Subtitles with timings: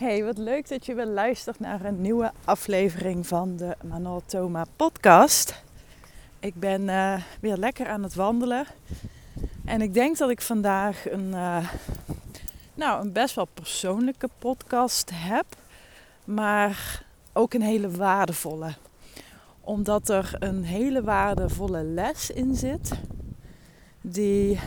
[0.00, 4.64] Hey, wat leuk dat je weer luistert naar een nieuwe aflevering van de Manol Thoma
[4.76, 5.62] podcast.
[6.38, 8.66] Ik ben uh, weer lekker aan het wandelen.
[9.64, 11.68] En ik denk dat ik vandaag een, uh,
[12.74, 15.46] nou, een best wel persoonlijke podcast heb.
[16.24, 18.74] Maar ook een hele waardevolle.
[19.60, 22.90] Omdat er een hele waardevolle les in zit.
[24.00, 24.60] Die,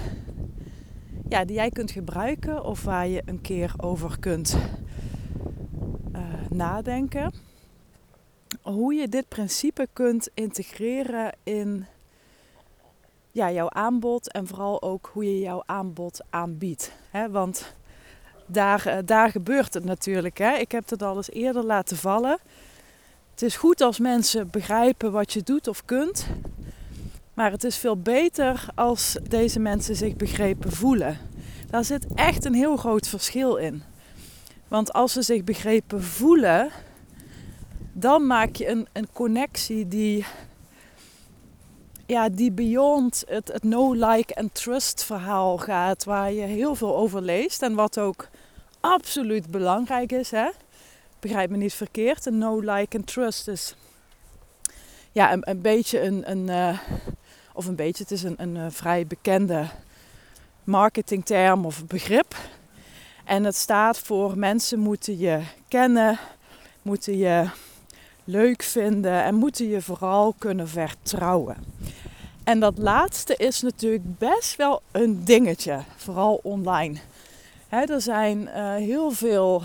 [1.30, 4.58] ja, die jij kunt gebruiken of waar je een keer over kunt
[6.56, 7.34] nadenken.
[8.62, 11.86] Hoe je dit principe kunt integreren in
[13.32, 16.92] ja, jouw aanbod en vooral ook hoe je jouw aanbod aanbiedt.
[17.10, 17.76] He, want
[18.46, 20.40] daar, eh, daar gebeurt het natuurlijk.
[20.40, 22.38] Ik heb het al eens eerder laten vallen.
[23.32, 26.28] Het is goed als mensen begrijpen wat je doet of kunt.
[27.34, 31.18] Maar het is veel beter als deze mensen zich begrepen voelen.
[31.70, 33.84] Daar zit echt een heel groot verschil in.
[34.74, 36.72] Want als ze zich begrepen voelen,
[37.92, 40.26] dan maak je een, een connectie die,
[42.06, 46.96] ja, die beyond het, het no, like en trust verhaal gaat, waar je heel veel
[46.96, 48.28] over leest en wat ook
[48.80, 50.32] absoluut belangrijk is.
[50.32, 50.50] Hè?
[51.20, 53.76] Begrijp me niet verkeerd, een no, like en trust is
[55.12, 56.80] ja, een, beetje een, een uh,
[57.54, 59.66] of een beetje, het is een, een uh, vrij bekende
[60.64, 62.36] marketingterm of begrip.
[63.24, 66.20] En het staat voor mensen moeten je kennen,
[66.82, 67.50] moeten je
[68.24, 71.58] leuk vinden en moeten je vooral kunnen vertrouwen.
[72.44, 77.00] En dat laatste is natuurlijk best wel een dingetje, vooral online.
[77.70, 79.64] er zijn uh, heel veel.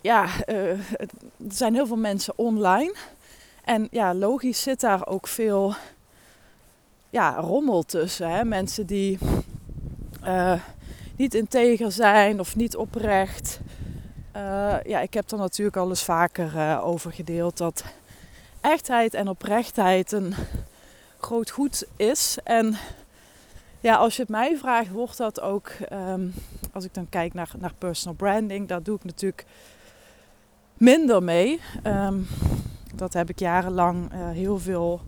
[0.00, 1.08] Ja, uh, er
[1.48, 2.94] zijn heel veel mensen online.
[3.64, 5.74] En ja, logisch zit daar ook veel
[7.10, 8.30] ja, rommel tussen.
[8.30, 8.44] Hè?
[8.44, 9.18] Mensen die
[10.24, 10.52] uh,
[11.16, 13.60] niet integer zijn of niet oprecht.
[14.36, 17.84] Uh, ja, ik heb er natuurlijk al eens vaker uh, over gedeeld dat
[18.60, 20.34] echtheid en oprechtheid een
[21.18, 22.38] groot goed is.
[22.44, 22.76] En
[23.80, 26.34] ja, als je het mij vraagt, wordt dat ook, um,
[26.72, 29.44] als ik dan kijk naar, naar personal branding, daar doe ik natuurlijk
[30.74, 31.60] minder mee.
[31.84, 32.26] Um,
[32.94, 35.00] dat heb ik jarenlang uh, heel veel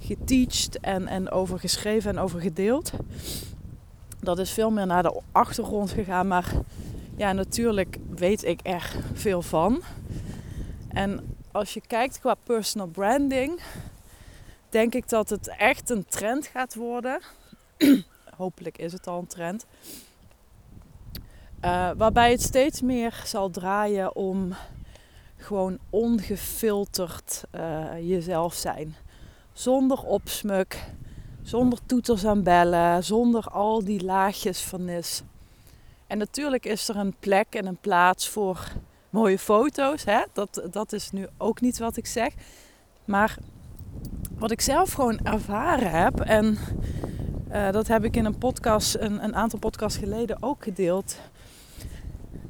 [0.00, 2.92] geteacht en, en over geschreven en over gedeeld
[4.22, 6.28] dat is veel meer naar de achtergrond gegaan.
[6.28, 6.52] Maar
[7.16, 9.82] ja, natuurlijk weet ik er veel van.
[10.88, 13.60] En als je kijkt qua personal branding,
[14.68, 17.20] denk ik dat het echt een trend gaat worden.
[18.36, 19.66] Hopelijk is het al een trend.
[21.64, 24.54] Uh, waarbij het steeds meer zal draaien om
[25.36, 28.94] gewoon ongefilterd uh, jezelf zijn.
[29.52, 30.84] Zonder opsmuk,
[31.42, 34.88] zonder toeters en bellen, zonder al die laagjes van.
[36.06, 38.72] En natuurlijk is er een plek en een plaats voor
[39.10, 40.04] mooie foto's.
[40.04, 40.22] Hè?
[40.32, 42.32] Dat, dat is nu ook niet wat ik zeg.
[43.04, 43.36] Maar
[44.38, 46.58] wat ik zelf gewoon ervaren heb, en
[47.52, 51.16] uh, dat heb ik in een podcast, een, een aantal podcasts geleden ook gedeeld.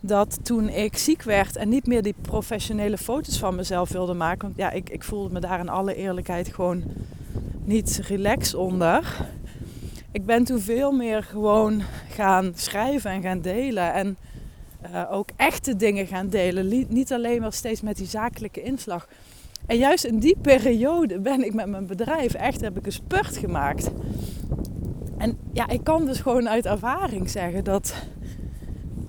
[0.04, 4.42] Dat toen ik ziek werd en niet meer die professionele foto's van mezelf wilde maken.
[4.42, 6.82] Want ja, ik, ik voelde me daar in alle eerlijkheid gewoon
[7.64, 9.16] niet relax onder.
[10.12, 13.92] Ik ben toen veel meer gewoon gaan schrijven en gaan delen.
[13.92, 14.16] En
[14.90, 16.86] uh, ook echte dingen gaan delen.
[16.88, 19.08] Niet alleen maar steeds met die zakelijke inslag.
[19.66, 23.36] En juist in die periode ben ik met mijn bedrijf echt heb ik een spurt
[23.36, 23.90] gemaakt.
[25.18, 27.94] En ja, ik kan dus gewoon uit ervaring zeggen dat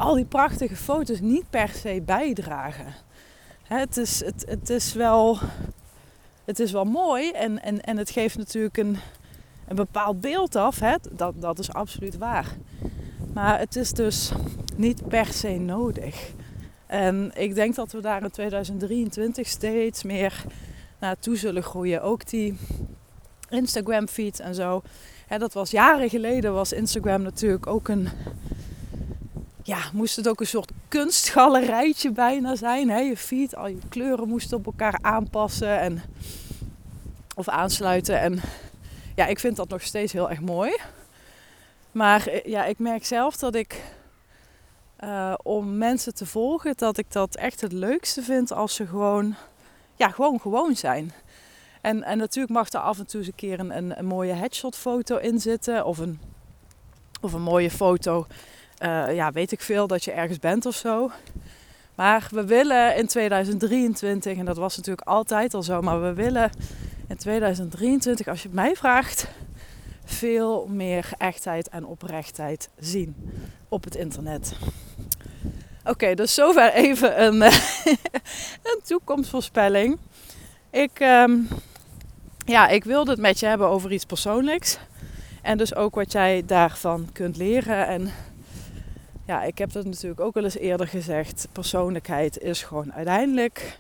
[0.04, 2.94] al die prachtige foto's niet per se bijdragen.
[3.64, 5.40] Het is, het, het is wel
[6.46, 8.98] het is wel mooi en, en, en het geeft natuurlijk een,
[9.68, 10.80] een bepaald beeld af.
[10.80, 10.96] Hè?
[11.12, 12.48] Dat, dat is absoluut waar.
[13.34, 14.32] Maar het is dus
[14.76, 16.32] niet per se nodig.
[16.88, 20.44] En ik denk dat we daar in 2023 steeds meer
[21.00, 22.02] naartoe zullen groeien.
[22.02, 22.58] Ook die
[23.50, 24.82] Instagram feed en zo.
[25.38, 28.10] Dat was jaren geleden was Instagram natuurlijk ook een.
[29.64, 32.90] Ja, moest het ook een soort kunstgalerijtje bijna zijn.
[32.90, 33.00] Hè?
[33.00, 35.80] Je feed, al je kleuren moesten op elkaar aanpassen.
[35.80, 36.02] En
[37.36, 38.20] of aansluiten.
[38.20, 38.42] En
[39.16, 40.78] ja, ik vind dat nog steeds heel erg mooi.
[41.92, 43.82] Maar eh, ja, ik merk zelf dat ik
[45.04, 49.36] uh, om mensen te volgen, dat ik dat echt het leukste vind als ze gewoon,
[49.96, 51.12] ja, gewoon gewoon zijn.
[51.82, 54.34] En, en natuurlijk mag er af en toe eens een keer een, een, een mooie
[54.34, 55.86] headshot foto in zitten.
[55.86, 56.20] Of een,
[57.22, 58.28] of een mooie foto,
[58.84, 61.12] uh, ja, weet ik veel, dat je ergens bent of zo.
[61.96, 66.52] Maar we willen in 2023, en dat was natuurlijk altijd al zo, maar we willen
[67.08, 69.28] in 2023, als je het mij vraagt,
[70.06, 73.16] veel meer echtheid en oprechtheid zien
[73.70, 74.54] op het internet.
[75.86, 77.42] Oké, dus zover even een,
[78.72, 79.98] een toekomstvoorspelling.
[80.70, 81.38] Ik, ehm,
[82.46, 84.78] ja, ik wilde het met je hebben over iets persoonlijks.
[85.42, 87.88] En dus ook wat jij daarvan kunt leren.
[87.88, 88.12] En
[89.26, 91.48] ja, ik heb dat natuurlijk ook wel eens eerder gezegd.
[91.52, 93.78] Persoonlijkheid is gewoon uiteindelijk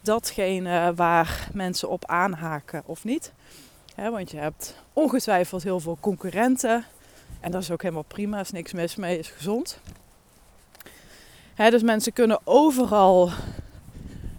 [0.00, 3.32] datgene waar mensen op aanhaken of niet.
[3.96, 6.84] want je hebt ongetwijfeld heel veel concurrenten.
[7.40, 9.78] En dat is ook helemaal prima, is niks mis mee, is gezond.
[11.56, 13.30] dus mensen kunnen overal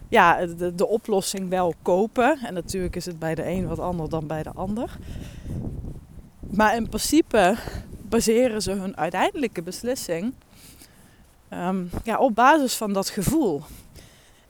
[0.09, 2.39] ja, de, de oplossing wel kopen.
[2.45, 4.97] En natuurlijk is het bij de een wat anders dan bij de ander.
[6.39, 7.56] Maar in principe
[8.13, 10.33] baseren ze hun uiteindelijke beslissing
[11.50, 13.62] um, ja, op basis van dat gevoel.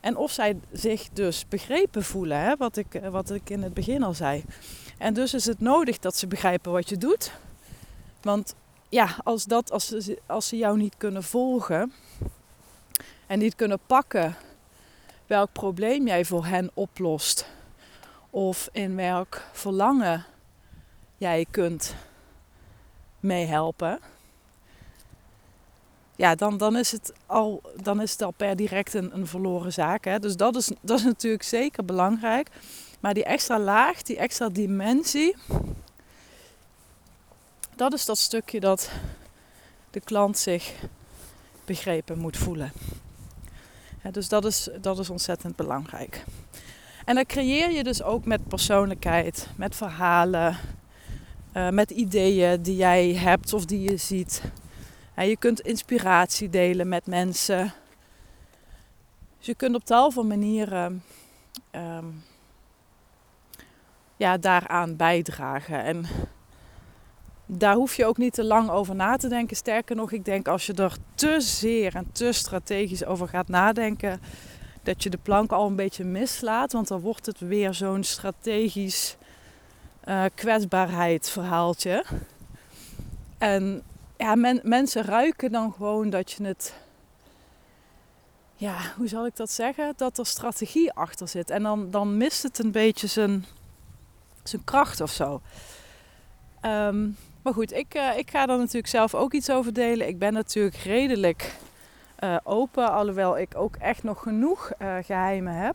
[0.00, 3.74] En of zij zich dus begrepen voelen, hè, wat, ik, eh, wat ik in het
[3.74, 4.44] begin al zei.
[4.98, 7.32] En dus is het nodig dat ze begrijpen wat je doet.
[8.22, 8.54] Want
[8.88, 11.92] ja, als, dat, als, ze, als ze jou niet kunnen volgen
[13.26, 14.36] en niet kunnen pakken
[15.26, 17.46] welk probleem jij voor hen oplost,
[18.30, 20.24] of in welk verlangen
[21.16, 21.94] jij kunt
[23.24, 24.00] meehelpen,
[26.16, 29.72] ja, dan, dan, is het al, dan is het al per direct een, een verloren
[29.72, 30.04] zaak.
[30.04, 30.18] Hè?
[30.18, 32.48] Dus dat is, dat is natuurlijk zeker belangrijk.
[33.00, 35.36] Maar die extra laag, die extra dimensie,
[37.76, 38.90] dat is dat stukje dat
[39.90, 40.72] de klant zich
[41.64, 42.72] begrepen moet voelen.
[44.10, 46.24] dus dat is, dat is ontzettend belangrijk.
[47.04, 50.56] En dat creëer je dus ook met persoonlijkheid, met verhalen,
[51.54, 54.42] uh, met ideeën die jij hebt of die je ziet.
[55.16, 57.72] je kunt inspiratie delen met mensen.
[59.38, 61.02] Dus je kunt op tal van manieren
[61.72, 62.22] um,
[64.16, 65.84] ja, daaraan bijdragen.
[65.84, 66.06] En
[67.46, 69.56] daar hoef je ook niet te lang over na te denken.
[69.56, 74.20] Sterker nog, ik denk als je er te zeer en te strategisch over gaat nadenken,
[74.82, 76.72] dat je de plank al een beetje mislaat.
[76.72, 79.16] Want dan wordt het weer zo'n strategisch
[80.08, 82.04] uh, kwetsbaarheid verhaaltje.
[83.38, 83.82] En
[84.16, 86.74] ja, mensen ruiken dan gewoon dat je het.
[88.54, 89.92] Ja, hoe zal ik dat zeggen?
[89.96, 91.50] Dat er strategie achter zit.
[91.50, 93.44] En dan, dan mist het een beetje zijn,
[94.42, 95.40] zijn kracht of zo.
[96.60, 97.08] Ehm,
[97.42, 100.08] maar goed, ik, uh, ik ga er natuurlijk zelf ook iets over delen.
[100.08, 101.54] Ik ben natuurlijk redelijk
[102.20, 104.72] uh, open, alhoewel ik ook echt nog genoeg
[105.02, 105.74] geheimen heb.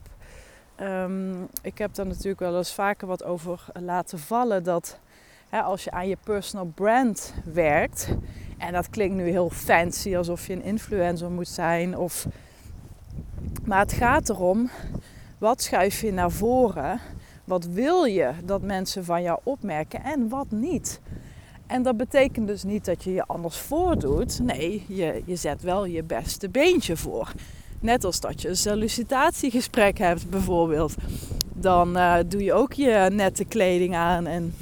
[0.82, 5.00] Um, ik heb daar natuurlijk wel eens vaker wat over laten vallen dat
[5.50, 8.10] hè, als je aan je personal brand werkt,
[8.58, 12.28] en dat klinkt nu heel fancy alsof je een influencer moet zijn, of,
[13.66, 14.70] maar het gaat erom
[15.38, 17.00] wat schuif je naar voren,
[17.44, 21.00] wat wil je dat mensen van jou opmerken en wat niet.
[21.68, 24.40] En dat betekent dus niet dat je je anders voordoet.
[24.40, 27.32] Nee, je, je zet wel je beste beentje voor.
[27.80, 30.96] Net als dat je een sollicitatiegesprek hebt bijvoorbeeld.
[31.54, 34.56] Dan uh, doe je ook je nette kleding aan en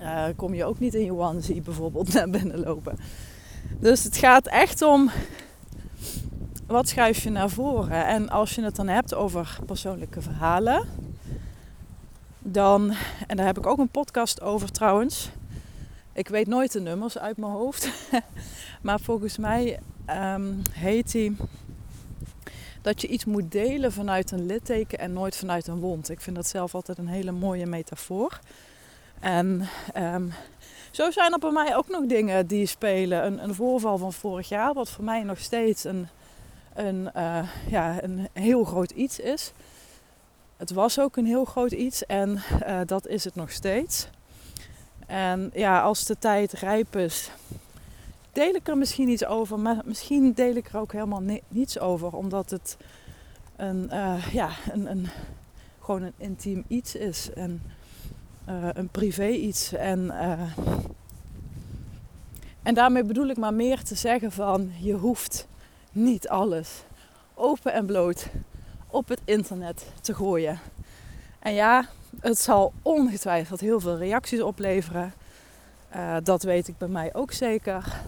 [0.00, 2.98] uh, kom je ook niet in je onesie bijvoorbeeld naar binnen lopen.
[3.80, 5.10] Dus het gaat echt om
[6.66, 8.06] wat schuif je naar voren.
[8.06, 10.88] En als je het dan hebt over persoonlijke verhalen,
[12.38, 12.94] dan,
[13.26, 15.30] en daar heb ik ook een podcast over trouwens.
[16.12, 17.90] Ik weet nooit de nummers uit mijn hoofd.
[18.82, 19.80] maar volgens mij
[20.34, 21.36] um, heet die
[22.86, 26.10] dat je iets moet delen vanuit een litteken en nooit vanuit een wond.
[26.10, 28.38] Ik vind dat zelf altijd een hele mooie metafoor.
[29.20, 30.32] En um,
[30.90, 33.24] zo zijn er bij mij ook nog dingen die spelen.
[33.24, 36.08] Een, een, voorval van vorig jaar, wat voor mij nog steeds een,
[36.74, 39.52] een, uh, ja, een heel groot iets is.
[40.56, 44.08] Het was ook een heel groot iets en uh, dat is het nog steeds.
[45.06, 47.30] En ja, als de tijd rijp is,
[48.36, 52.12] deel ik er misschien iets over, maar misschien deel ik er ook helemaal niets over,
[52.12, 52.76] omdat het
[53.56, 55.08] een, uh, ja, een, een,
[55.80, 57.62] gewoon een intiem iets is en
[58.48, 59.72] uh, een privé iets.
[59.72, 60.56] En, uh,
[62.62, 65.46] en daarmee bedoel ik maar meer te zeggen van je hoeft
[65.92, 66.82] niet alles
[67.34, 68.28] open en bloot
[68.86, 70.58] op het internet te gooien.
[71.38, 71.88] En ja,
[72.20, 75.12] het zal ongetwijfeld heel veel reacties opleveren.
[76.22, 78.02] Dat weet ik bij mij ook zeker.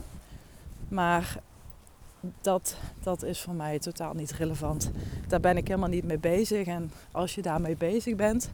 [0.88, 1.36] Maar
[2.40, 4.90] dat, dat is voor mij totaal niet relevant.
[5.28, 6.66] Daar ben ik helemaal niet mee bezig.
[6.66, 8.50] En als je daarmee bezig bent,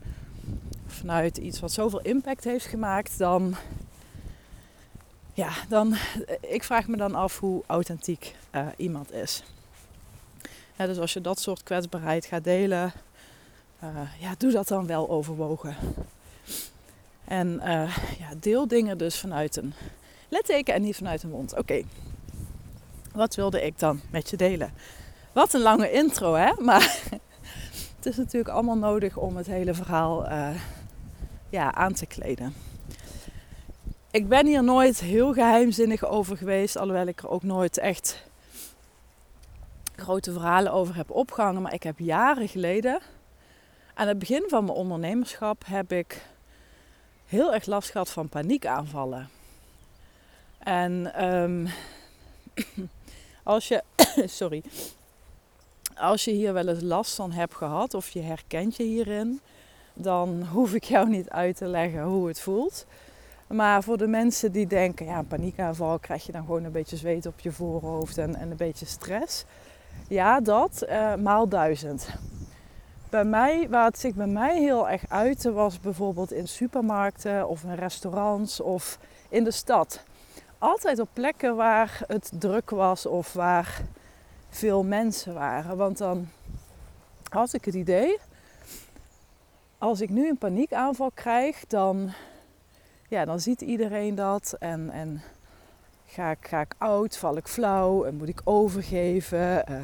[0.87, 3.55] vanuit iets wat zoveel impact heeft gemaakt, dan.
[5.33, 5.95] Ja, dan.
[6.41, 9.43] Ik vraag me dan af hoe authentiek uh, iemand is.
[10.77, 12.93] Dus als je dat soort kwetsbaarheid gaat delen,
[13.85, 13.89] uh,
[14.21, 15.77] ja, doe dat dan wel overwogen.
[17.25, 19.75] En uh, ja, deel dingen dus vanuit een
[20.29, 21.57] litteken en niet vanuit een mond.
[21.59, 21.83] Oké,
[23.15, 24.73] Wat wilde ik dan met je delen?
[25.33, 26.53] Wat een lange intro, hè?
[26.65, 27.01] Maar
[27.97, 30.49] het is natuurlijk allemaal nodig om het hele verhaal uh,
[31.49, 32.55] ja, aan te kleden.
[34.11, 38.23] Ik ben hier nooit heel geheimzinnig over geweest, alhoewel ik er ook nooit echt
[39.97, 41.63] grote verhalen over heb opgehangen.
[41.63, 43.01] Maar ik heb jaren geleden,
[43.95, 46.27] aan het begin van mijn ondernemerschap, heb ik
[47.27, 49.29] heel erg last gehad van paniekaanvallen.
[50.59, 51.69] En um,
[53.45, 53.83] als je,
[54.41, 54.63] sorry,
[55.97, 59.41] als je hier wel eens last van hebt gehad of je herkent je hierin,
[59.95, 62.87] dan hoef ik jou niet uit te leggen hoe het voelt.
[63.47, 66.97] Maar voor de mensen die denken, ja, een paniekaanval krijg je dan gewoon een beetje
[66.97, 69.45] zweet op je voorhoofd en, en een beetje stress.
[70.09, 72.09] Ja, dat uh, maal duizend.
[73.11, 77.63] Bij mij, waar het zich bij mij heel erg uitte, was bijvoorbeeld in supermarkten of
[77.63, 78.99] in restaurants of
[79.29, 80.01] in de stad.
[80.65, 83.83] Altijd op plekken waar het druk was of waar
[84.49, 85.77] veel mensen waren.
[85.77, 86.29] Want dan
[87.29, 88.19] had ik het idee,
[89.79, 92.13] als ik nu een paniekaanval krijg, dan,
[93.09, 94.57] ja, dan ziet iedereen dat.
[94.59, 95.23] En, en
[96.07, 99.65] ga, ik, ga ik oud, val ik flauw en moet ik overgeven.
[99.71, 99.77] Uh,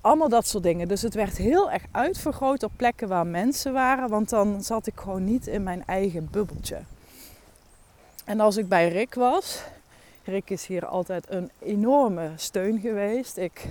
[0.00, 0.88] allemaal dat soort dingen.
[0.88, 4.08] Dus het werd heel erg uitvergroot op plekken waar mensen waren.
[4.08, 6.82] Want dan zat ik gewoon niet in mijn eigen bubbeltje.
[8.32, 9.62] En als ik bij Rick was,
[10.24, 13.36] Rick is hier altijd een enorme steun geweest.
[13.36, 13.68] Ik,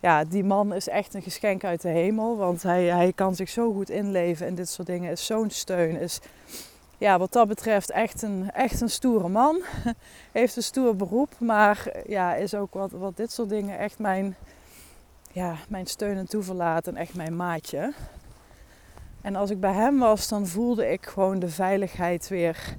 [0.00, 2.36] ja, die man is echt een geschenk uit de hemel.
[2.36, 5.10] Want hij, hij kan zich zo goed inleven in dit soort dingen.
[5.10, 6.00] Is zo'n steun.
[6.00, 6.20] Is
[6.98, 9.62] ja, wat dat betreft echt een, echt een stoere man.
[10.32, 11.30] Heeft een stoer beroep.
[11.38, 14.36] Maar ja, is ook wat, wat dit soort dingen echt mijn,
[15.32, 16.86] ja, mijn steun en toeverlaat.
[16.86, 17.92] En echt mijn maatje.
[19.20, 22.76] En als ik bij hem was, dan voelde ik gewoon de veiligheid weer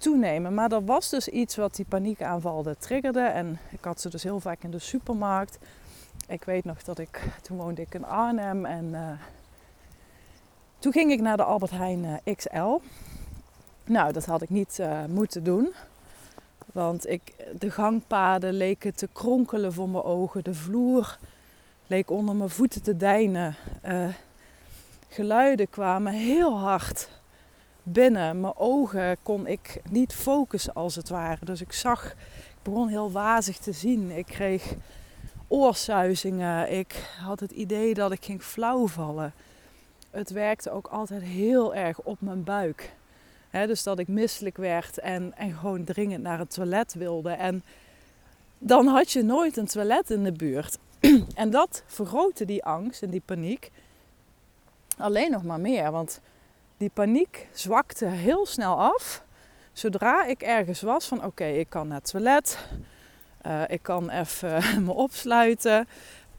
[0.00, 0.54] toenemen.
[0.54, 3.20] Maar dat was dus iets wat die paniekaanvallen triggerde.
[3.20, 5.58] En ik had ze dus heel vaak in de supermarkt.
[6.28, 9.10] Ik weet nog dat ik, toen woonde ik in Arnhem en uh,
[10.78, 12.80] toen ging ik naar de Albert Heijn eh, XL.
[13.84, 15.72] Nou, dat had ik niet uh, moeten doen.
[16.72, 20.44] Want ik, de gangpaden leken te kronkelen voor mijn ogen.
[20.44, 21.18] De vloer
[21.86, 23.56] leek onder mijn voeten te deinen.
[25.08, 27.19] geluiden kwamen heel hard
[27.92, 28.40] binnen.
[28.40, 31.44] Mijn ogen kon ik niet focussen als het ware.
[31.44, 34.10] Dus ik zag, ik begon heel wazig te zien.
[34.10, 34.74] Ik kreeg
[35.48, 36.72] oorsuizingen.
[36.72, 39.32] Ik had het idee dat ik ging flauwvallen.
[40.10, 42.92] Het werkte ook altijd heel erg op mijn buik.
[43.50, 47.30] dus dat ik misselijk werd en, en gewoon dringend naar het toilet wilde.
[47.30, 47.62] En
[48.58, 50.78] dan had je nooit een toilet in de buurt.
[51.34, 53.70] en dat vergrootte die angst en die paniek
[54.96, 55.90] alleen nog maar meer.
[55.90, 56.20] Want
[56.80, 59.24] die paniek zwakte heel snel af.
[59.72, 62.58] Zodra ik ergens was van oké, ik kan naar het toilet.
[63.46, 65.88] Uh, ik kan even me opsluiten.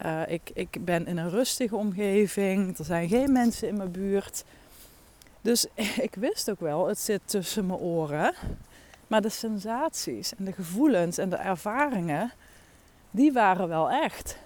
[0.05, 2.77] Uh, ik, ik ben in een rustige omgeving.
[2.77, 4.43] Er zijn geen mensen in mijn buurt.
[5.41, 5.67] Dus
[6.07, 8.33] ik wist ook wel, het zit tussen mijn oren.
[9.07, 12.31] Maar de sensaties en de gevoelens en de ervaringen,
[13.11, 14.37] die waren wel echt.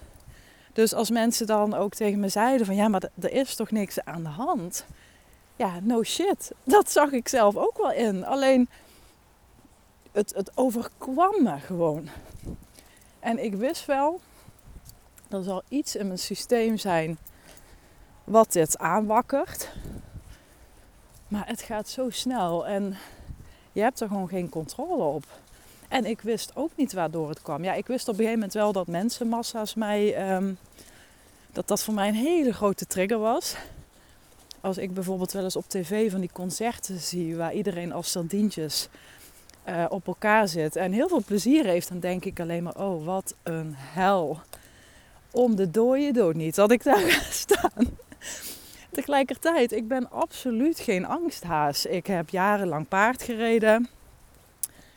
[0.74, 4.04] Dus als mensen dan ook tegen me zeiden van ja, maar er is toch niks
[4.04, 4.86] aan de hand
[5.56, 6.52] ja, no shit.
[6.64, 8.26] Dat zag ik zelf ook wel in.
[8.26, 8.70] Alleen
[10.12, 12.10] het, het overkwam me gewoon.
[13.20, 14.20] En ik wist wel,
[15.30, 17.18] er zal iets in mijn systeem zijn
[18.24, 19.72] wat dit aanwakkert.
[21.28, 22.98] Maar het gaat zo snel en
[23.72, 25.26] je hebt er gewoon geen controle op.
[25.88, 27.64] En ik wist ook niet waardoor het kwam.
[27.64, 30.34] Ja, ik wist op een gegeven moment wel dat mensenmassa's mij.
[30.36, 30.58] Um,
[31.52, 33.56] dat dat voor mij een hele grote trigger was
[34.66, 38.88] als ik bijvoorbeeld wel eens op tv van die concerten zie waar iedereen als sardientjes
[39.70, 43.06] uh, op elkaar zit en heel veel plezier heeft, dan denk ik alleen maar: oh,
[43.06, 44.40] wat een hel.
[45.32, 47.98] Om de dode dood niet dat ik daar ga staan.
[48.92, 51.86] Tegelijkertijd, ik ben absoluut geen angsthaas.
[51.86, 53.90] Ik heb jarenlang paard gereden.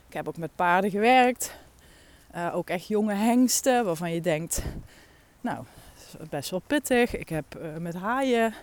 [0.09, 1.55] Ik heb ook met paarden gewerkt.
[2.35, 4.63] Uh, ook echt jonge hengsten waarvan je denkt,
[5.41, 5.65] nou,
[6.31, 7.17] best wel pittig.
[7.17, 8.55] Ik heb uh, met haaien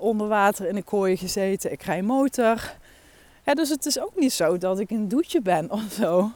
[0.00, 1.72] onder water in een kooi gezeten.
[1.72, 2.74] Ik rij motor.
[3.44, 6.30] Dus het is ook niet zo dat ik een doetje ben of zo.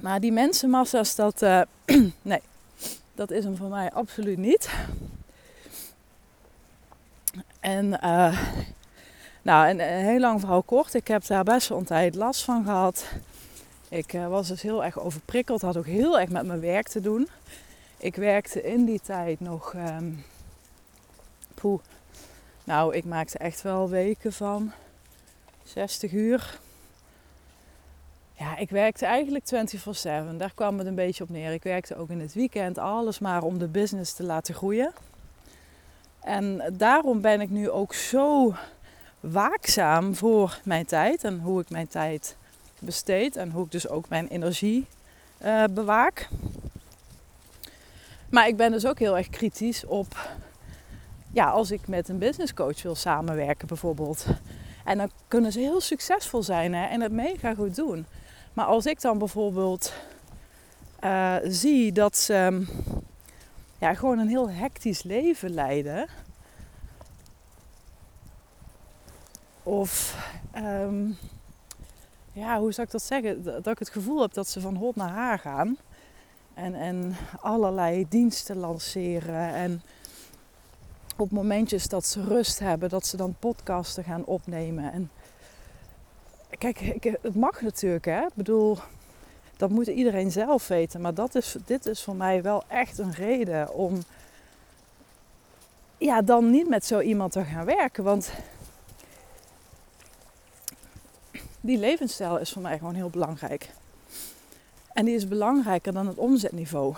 [0.00, 1.60] Maar die mensenmassa's, dat, uh,
[2.22, 2.40] nee,
[3.14, 4.70] dat is hem voor mij absoluut niet.
[7.60, 8.40] En, uh,
[9.42, 10.94] nou, een, heel lang verhaal kort.
[10.94, 13.04] Ik heb daar best wel een tijd last van gehad.
[13.88, 15.60] Ik was dus heel erg overprikkeld.
[15.60, 17.28] Had ook heel erg met mijn werk te doen.
[17.96, 20.24] Ik werkte in die tijd nog um,
[22.64, 24.72] Nou, ik maakte echt wel weken van
[25.64, 26.58] 60 uur.
[28.32, 30.36] ja, ik werkte eigenlijk 24/7.
[30.36, 31.52] Daar kwam het een beetje op neer.
[31.52, 34.92] Ik werkte ook in het weekend, alles maar om de business te laten groeien.
[36.20, 38.54] En daarom ben ik nu ook zo
[39.20, 42.36] waakzaam voor mijn tijd en hoe ik mijn tijd
[42.78, 44.86] besteed en hoe ik dus ook mijn energie
[45.44, 46.28] uh, bewaak.
[48.30, 50.28] Maar ik ben dus ook heel erg kritisch op,
[51.32, 54.26] ja, als ik met een business coach wil samenwerken bijvoorbeeld.
[54.84, 58.06] En dan kunnen ze heel succesvol zijn hè, en het mega goed doen.
[58.52, 59.92] Maar als ik dan bijvoorbeeld
[61.04, 62.66] uh, zie dat ze
[63.78, 66.08] ja, gewoon een heel hectisch leven leiden.
[69.62, 70.16] Of
[70.56, 71.18] um,
[72.32, 73.42] ja, hoe zou ik dat zeggen?
[73.44, 75.76] Dat ik het gevoel heb dat ze van hot naar haar gaan.
[76.54, 79.54] En, en allerlei diensten lanceren.
[79.54, 79.82] En
[81.20, 84.92] op momentjes dat ze rust hebben, dat ze dan podcasten gaan opnemen.
[84.92, 85.10] En
[86.58, 86.78] kijk,
[87.22, 88.20] het mag natuurlijk, hè.
[88.20, 88.78] Ik bedoel,
[89.56, 91.00] dat moet iedereen zelf weten.
[91.00, 94.02] Maar dat is, dit is voor mij wel echt een reden om
[95.98, 98.04] ja, dan niet met zo iemand te gaan werken.
[98.04, 98.30] Want
[101.60, 103.70] die levensstijl is voor mij gewoon heel belangrijk.
[104.92, 106.94] En die is belangrijker dan het omzetniveau.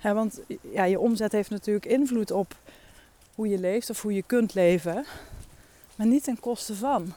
[0.00, 0.40] Hè, want
[0.72, 2.56] ja, je omzet heeft natuurlijk invloed op
[3.34, 5.04] hoe je leeft of hoe je kunt leven,
[5.96, 7.12] maar niet ten koste van.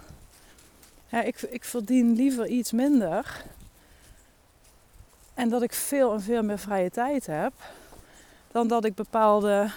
[1.09, 3.43] Ik, ik verdien liever iets minder
[5.33, 7.53] en dat ik veel en veel meer vrije tijd heb,
[8.51, 9.71] dan dat ik bepaalde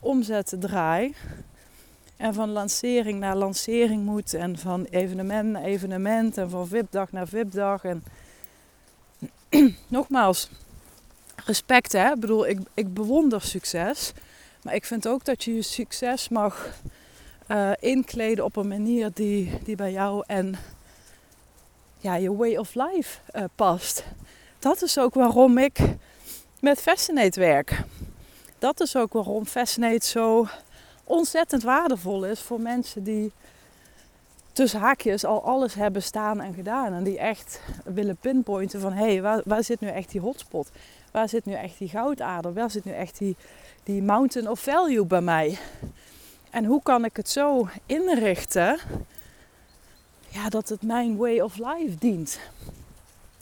[0.00, 1.14] omzetten draai
[2.18, 4.34] en van lancering naar lancering moet.
[4.34, 6.38] En van evenement naar evenement.
[6.38, 7.84] En van VIP-dag naar VIP-dag.
[7.84, 8.04] En
[9.88, 10.50] nogmaals,
[11.48, 12.12] respect hè.
[12.12, 14.12] Ik bedoel, ik, ik bewonder succes.
[14.62, 16.68] Maar ik vind ook dat je je succes mag
[17.48, 20.56] uh, inkleden op een manier die, die bij jou en
[21.98, 24.04] ja, je way of life uh, past.
[24.58, 25.78] Dat is ook waarom ik
[26.60, 27.82] met Fascinate werk.
[28.58, 30.46] Dat is ook waarom Fascinate zo
[31.04, 33.32] ontzettend waardevol is voor mensen die
[34.52, 36.92] tussen haakjes al alles hebben staan en gedaan.
[36.92, 40.70] En die echt willen pinpointen van hé, hey, waar, waar zit nu echt die hotspot?
[41.10, 42.52] Waar zit nu echt die goudader?
[42.52, 43.36] Waar zit nu echt die,
[43.82, 45.58] die mountain of value bij mij?
[46.50, 48.78] En hoe kan ik het zo inrichten
[50.28, 52.38] ja, dat het mijn way of life dient?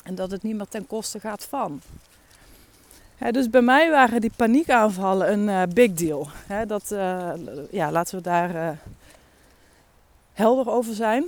[0.04, 1.80] En dat het niet meer ten koste gaat van
[3.30, 6.28] dus bij mij waren die paniekaanvallen een uh, big deal.
[6.66, 7.32] dat, uh,
[7.70, 8.70] ja, laten we daar uh,
[10.32, 11.24] helder over zijn.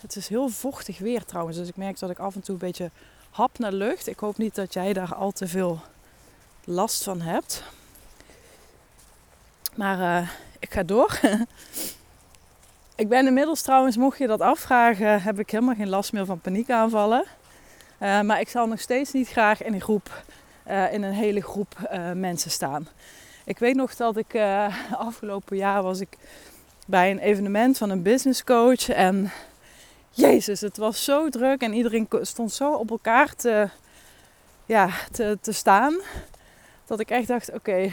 [0.00, 2.60] Het is heel vochtig weer trouwens, dus ik merk dat ik af en toe een
[2.60, 2.90] beetje
[3.34, 4.06] hap naar lucht.
[4.06, 5.80] Ik hoop niet dat jij daar al te veel
[6.64, 7.62] last van hebt.
[9.74, 11.20] Maar ik ga door.
[13.02, 16.40] ik ben inmiddels trouwens, mocht je dat afvragen, heb ik helemaal geen last meer van
[16.40, 17.24] paniekaanvallen.
[17.98, 20.24] maar ik zal nog steeds niet graag in een groep
[20.68, 22.88] uh, in een hele groep uh, mensen staan.
[23.44, 24.74] Ik weet nog dat ik uh,
[25.08, 26.16] afgelopen jaar was ik
[26.86, 29.30] bij een evenement van een business coach en
[30.16, 33.68] Jezus, het was zo druk en iedereen stond zo op elkaar te,
[34.66, 36.00] ja, te, te staan.
[36.86, 37.90] Dat ik echt dacht, oké,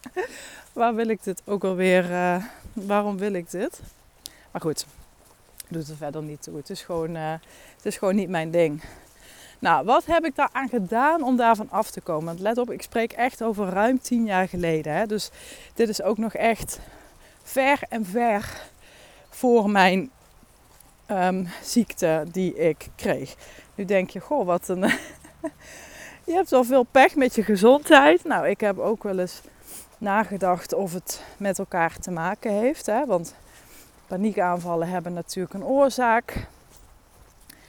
[0.72, 3.80] waar wil ik dit ook alweer, uh, waarom wil ik dit?
[4.50, 4.86] Maar goed,
[5.68, 6.56] doet er verder niet toe.
[6.56, 7.32] Het is gewoon, uh,
[7.76, 8.82] het is gewoon niet mijn ding.
[9.58, 12.24] Nou, wat heb ik daar aan gedaan om daarvan af te komen?
[12.24, 14.94] Want let op, ik spreek echt over ruim tien jaar geleden.
[14.94, 15.06] Hè?
[15.06, 15.30] Dus
[15.74, 16.78] dit is ook nog echt
[17.42, 18.60] ver en ver
[19.28, 20.10] voor mijn
[21.12, 23.34] um, ziekte die ik kreeg.
[23.74, 24.80] Nu denk je, goh, wat een.
[26.24, 28.24] je hebt wel veel pech met je gezondheid.
[28.24, 29.40] Nou, ik heb ook wel eens
[29.98, 32.86] nagedacht of het met elkaar te maken heeft.
[32.86, 33.06] Hè?
[33.06, 33.34] Want
[34.06, 36.46] paniekaanvallen hebben natuurlijk een oorzaak.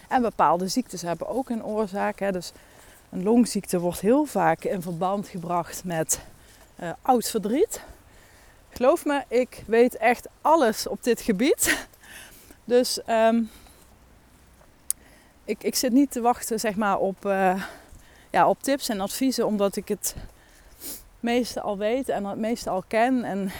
[0.07, 2.19] En bepaalde ziektes hebben ook een oorzaak.
[2.19, 2.31] Hè.
[2.31, 2.51] Dus
[3.09, 6.19] een longziekte wordt heel vaak in verband gebracht met
[6.81, 7.81] uh, oud verdriet.
[8.69, 11.87] Geloof me, ik weet echt alles op dit gebied.
[12.65, 13.49] Dus um,
[15.45, 17.63] ik, ik zit niet te wachten zeg maar, op, uh,
[18.31, 20.15] ja, op tips en adviezen, omdat ik het
[21.19, 23.23] meeste al weet en het meeste al ken.
[23.23, 23.51] En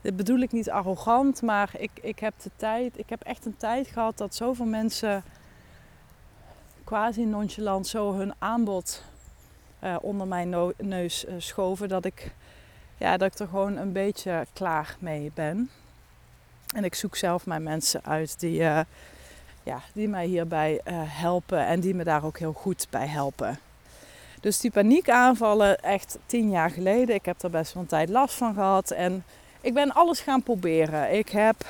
[0.00, 3.56] dit bedoel ik niet arrogant, maar ik, ik heb de tijd, ik heb echt een
[3.56, 5.22] tijd gehad dat zoveel mensen
[6.84, 9.04] quasi nonchalant zo hun aanbod
[9.84, 12.32] uh, onder mijn neus uh, schoven dat ik,
[12.96, 15.70] ja, dat ik er gewoon een beetje klaar mee ben.
[16.74, 18.80] En ik zoek zelf mijn mensen uit die, uh,
[19.62, 23.58] ja, die mij hierbij helpen en die me daar ook heel goed bij helpen.
[24.40, 28.34] Dus die paniekaanvallen, echt tien jaar geleden, ik heb er best wel een tijd last
[28.34, 28.90] van gehad.
[28.90, 29.24] En
[29.60, 31.16] ik ben alles gaan proberen.
[31.18, 31.66] Ik heb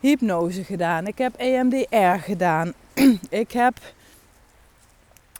[0.00, 1.06] hypnose gedaan.
[1.06, 2.72] Ik heb EMDR gedaan.
[3.28, 3.78] ik heb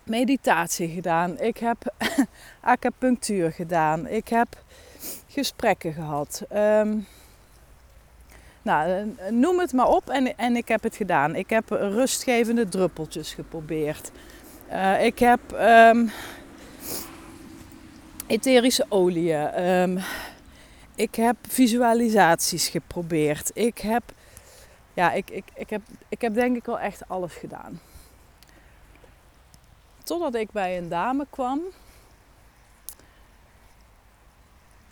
[0.02, 1.38] meditatie gedaan.
[1.38, 1.94] Ik heb
[2.60, 4.06] acupunctuur gedaan.
[4.06, 4.48] Ik heb
[5.28, 6.42] gesprekken gehad.
[6.54, 7.06] Um,
[8.68, 11.34] nou, eh, noem het maar op en, en ik heb het gedaan.
[11.34, 14.10] Ik heb rustgevende druppeltjes geprobeerd.
[14.70, 16.10] Uh, ik heb um,
[18.26, 19.68] etherische oliën.
[19.68, 19.98] Um,
[20.94, 23.50] ik heb visualisaties geprobeerd.
[23.54, 24.02] Ik heb,
[24.94, 27.80] ja, ik, ik, ik, heb, ik heb denk ik wel echt alles gedaan.
[30.02, 31.60] Totdat ik bij een dame kwam.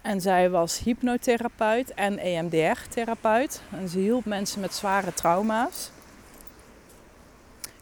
[0.07, 3.63] En zij was hypnotherapeut en EMDR-therapeut.
[3.71, 5.91] En ze hielp mensen met zware trauma's.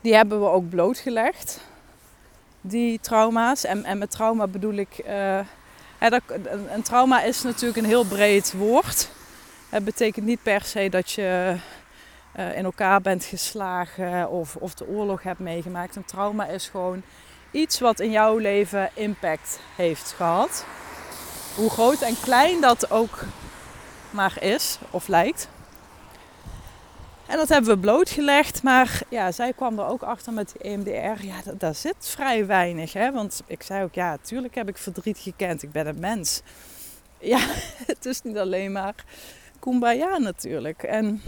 [0.00, 1.60] Die hebben we ook blootgelegd,
[2.60, 3.64] die trauma's.
[3.64, 5.04] En, en met trauma bedoel ik.
[5.06, 5.38] Uh,
[6.68, 9.08] een trauma is natuurlijk een heel breed woord.
[9.68, 11.56] Het betekent niet per se dat je
[12.36, 15.96] uh, in elkaar bent geslagen of, of de oorlog hebt meegemaakt.
[15.96, 17.02] Een trauma is gewoon
[17.50, 20.64] iets wat in jouw leven impact heeft gehad.
[21.54, 23.24] Hoe groot en klein dat ook
[24.10, 25.48] maar is of lijkt.
[27.26, 28.62] En dat hebben we blootgelegd.
[28.62, 31.24] Maar ja, zij kwam er ook achter met EMDR.
[31.24, 32.92] Ja, daar zit vrij weinig.
[32.92, 33.12] Hè?
[33.12, 35.62] Want ik zei ook, ja, natuurlijk heb ik verdriet gekend.
[35.62, 36.42] Ik ben een mens.
[37.18, 37.38] Ja,
[37.86, 38.94] het is niet alleen maar
[39.58, 40.82] kumbaya natuurlijk.
[40.82, 41.22] En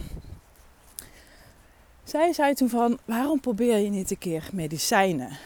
[2.05, 5.39] zij zei toen van, waarom probeer je niet een keer medicijnen?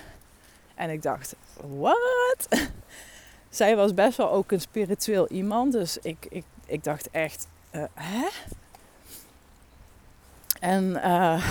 [0.74, 1.34] En ik dacht,
[1.78, 2.48] wat?
[3.50, 5.72] Zij was best wel ook een spiritueel iemand.
[5.72, 8.28] Dus ik, ik, ik dacht echt, uh, hè?
[10.60, 11.46] En uh,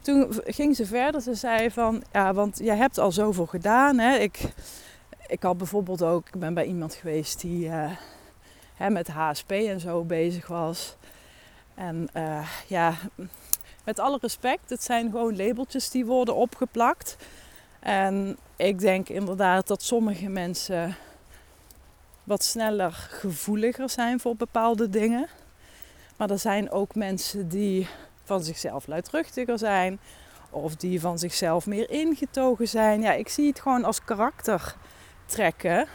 [0.00, 1.20] toen ging ze verder.
[1.20, 3.98] Ze zei van, ja, want jij hebt al zoveel gedaan.
[3.98, 4.16] Hè?
[4.16, 4.40] Ik,
[5.26, 7.90] ik had bijvoorbeeld ook, ik ben bij iemand geweest die uh,
[8.74, 10.96] hè, met HSP en zo bezig was.
[11.74, 12.08] En
[12.66, 12.94] ja,
[13.84, 17.16] met alle respect, het zijn gewoon labeltjes die worden opgeplakt.
[17.82, 20.96] En ik denk inderdaad dat sommige mensen
[22.24, 25.28] wat sneller gevoeliger zijn voor bepaalde dingen.
[26.16, 27.88] Maar er zijn ook mensen die
[28.24, 30.00] van zichzelf luidruchtiger zijn.
[30.50, 33.00] Of die van zichzelf meer ingetogen zijn.
[33.00, 35.86] Ja, ik zie het gewoon als karaktertrekken.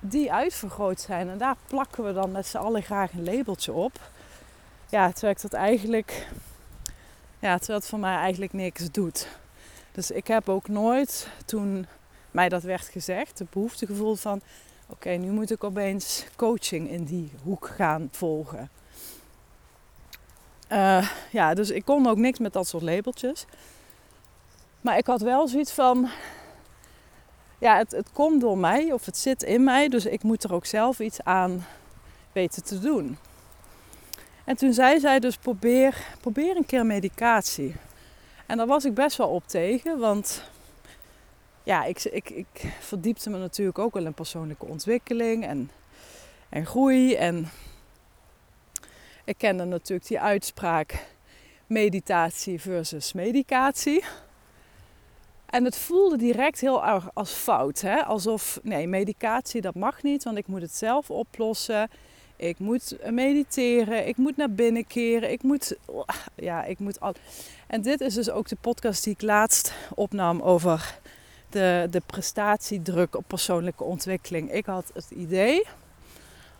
[0.00, 1.28] Die uitvergroot zijn.
[1.28, 4.10] En daar plakken we dan met z'n allen graag een labeltje op.
[4.88, 6.28] Ja, terwijl dat eigenlijk...
[7.38, 9.39] Ja, terwijl het voor mij eigenlijk niks doet.
[9.92, 11.86] Dus ik heb ook nooit, toen
[12.30, 14.40] mij dat werd gezegd, de behoefte gevoeld van...
[14.86, 18.70] Oké, nu moet ik opeens coaching in die hoek gaan volgen.
[20.72, 23.44] Uh, ja, dus ik kon ook niks met dat soort labeltjes.
[24.80, 26.08] Maar ik had wel zoiets van...
[27.58, 29.88] Ja, het, het komt door mij of het zit in mij.
[29.88, 31.66] Dus ik moet er ook zelf iets aan
[32.32, 33.18] weten te doen.
[34.44, 37.74] En toen zei zij dus probeer, probeer een keer medicatie.
[38.50, 40.42] En daar was ik best wel op tegen, want
[41.62, 45.70] ja, ik, ik, ik verdiepte me natuurlijk ook wel in persoonlijke ontwikkeling en,
[46.48, 47.14] en groei.
[47.14, 47.48] En
[49.24, 51.06] ik kende natuurlijk die uitspraak
[51.66, 54.04] meditatie versus medicatie.
[55.46, 57.80] En het voelde direct heel erg als fout.
[57.80, 58.04] Hè?
[58.04, 61.90] Alsof, nee, medicatie dat mag niet, want ik moet het zelf oplossen.
[62.36, 65.76] Ik moet mediteren, ik moet naar binnen keren, ik moet,
[66.34, 67.14] ja, ik moet al.
[67.70, 70.98] En dit is dus ook de podcast die ik laatst opnam over
[71.50, 74.52] de, de prestatiedruk op persoonlijke ontwikkeling.
[74.52, 75.66] Ik had het idee,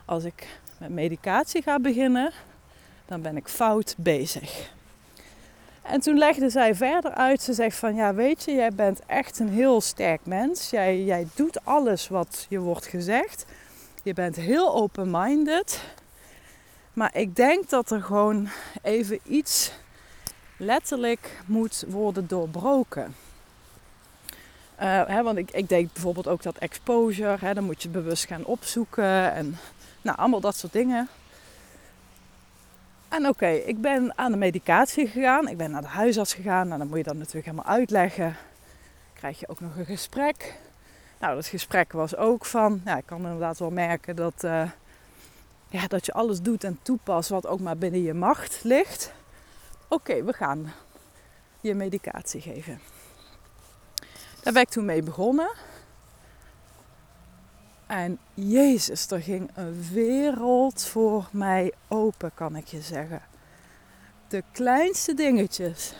[0.04, 2.32] als ik met medicatie ga beginnen,
[3.06, 4.70] dan ben ik fout bezig.
[5.82, 7.42] En toen legde zij verder uit.
[7.42, 10.70] Ze zegt van ja, weet je, jij bent echt een heel sterk mens.
[10.70, 13.46] Jij, jij doet alles wat je wordt gezegd.
[14.02, 15.80] Je bent heel open-minded.
[16.92, 18.48] Maar ik denk dat er gewoon
[18.82, 19.72] even iets
[20.60, 23.14] letterlijk moet worden doorbroken.
[24.80, 28.24] Uh, hè, want ik, ik denk bijvoorbeeld ook dat exposure, hè, dan moet je bewust
[28.24, 29.58] gaan opzoeken en
[30.02, 31.08] nou, allemaal dat soort dingen.
[33.08, 36.78] En oké, ik ben aan de medicatie gegaan, ik ben naar de huisarts gegaan, nou,
[36.78, 38.36] dan moet je dat natuurlijk helemaal uitleggen.
[39.14, 40.58] Krijg je ook nog een gesprek.
[41.18, 44.70] Nou, dat gesprek was ook van, ik kan inderdaad wel merken dat, uh,
[45.68, 49.12] ja, dat je alles doet en toepast wat ook maar binnen je macht ligt.
[49.92, 50.72] Oké, we gaan
[51.60, 52.80] je medicatie geven.
[54.42, 55.50] Daar ben ik toen mee begonnen.
[57.86, 63.22] En Jezus, er ging een wereld voor mij open, kan ik je zeggen.
[64.28, 65.94] De kleinste dingetjes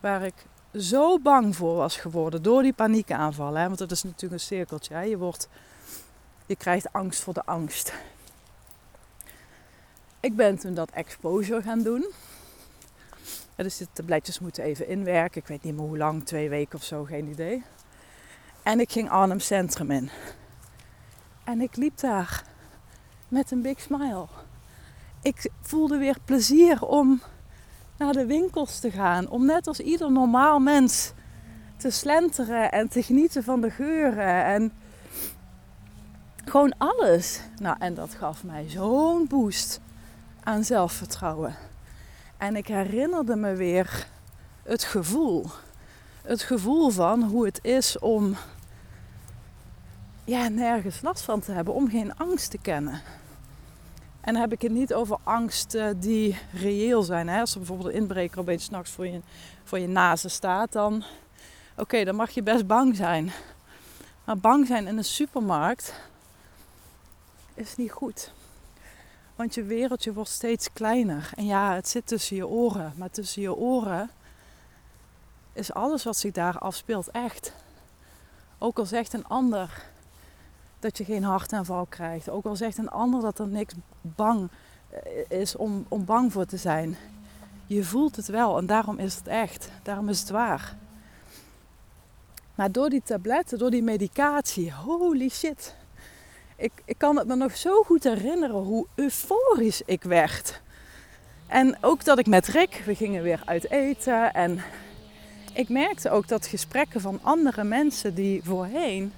[0.00, 3.60] waar ik zo bang voor was geworden door die paniekaanvallen.
[3.60, 3.66] Hè?
[3.66, 4.98] Want het is natuurlijk een cirkeltje.
[4.98, 5.48] Je, wordt,
[6.46, 7.92] je krijgt angst voor de angst.
[10.20, 12.12] Ik ben toen dat exposure gaan doen.
[13.64, 15.40] Dus de tabletjes moeten even inwerken.
[15.40, 17.64] Ik weet niet meer hoe lang, twee weken of zo, geen idee.
[18.62, 20.10] En ik ging Arnhem Centrum in.
[21.44, 22.44] En ik liep daar
[23.28, 24.26] met een big smile.
[25.22, 27.22] Ik voelde weer plezier om
[27.96, 29.28] naar de winkels te gaan.
[29.28, 31.12] Om net als ieder normaal mens
[31.76, 34.44] te slenteren en te genieten van de geuren.
[34.44, 34.72] En
[36.44, 37.40] gewoon alles.
[37.60, 39.80] Nou, en dat gaf mij zo'n boost
[40.42, 41.56] aan zelfvertrouwen.
[42.36, 44.06] En ik herinnerde me weer
[44.62, 45.46] het gevoel.
[46.22, 48.36] Het gevoel van hoe het is om
[50.24, 53.02] ja, nergens last van te hebben, om geen angst te kennen.
[54.20, 57.28] En dan heb ik het niet over angsten die reëel zijn.
[57.28, 57.40] Hè?
[57.40, 59.20] Als er bijvoorbeeld een inbreker opeens s'nachts voor je,
[59.64, 61.04] voor je nazen staat, dan,
[61.76, 63.32] oké, dan mag je best bang zijn.
[64.24, 65.94] Maar bang zijn in een supermarkt
[67.54, 68.32] is niet goed.
[69.36, 71.30] Want je wereldje wordt steeds kleiner.
[71.34, 72.92] En ja, het zit tussen je oren.
[72.96, 74.10] Maar tussen je oren
[75.52, 77.52] is alles wat zich daar afspeelt echt.
[78.58, 79.84] Ook al zegt een ander
[80.78, 82.28] dat je geen hartaanval krijgt.
[82.28, 84.48] Ook al zegt een ander dat er niks bang
[84.90, 86.96] eh, is om, om bang voor te zijn.
[87.66, 89.70] Je voelt het wel en daarom is het echt.
[89.82, 90.76] Daarom is het waar.
[92.54, 95.74] Maar door die tabletten, door die medicatie, holy shit.
[96.56, 100.60] Ik, ik kan het me nog zo goed herinneren hoe euforisch ik werd.
[101.46, 104.34] En ook dat ik met Rick, we gingen weer uit eten.
[104.34, 104.62] En
[105.52, 109.12] ik merkte ook dat gesprekken van andere mensen die voorheen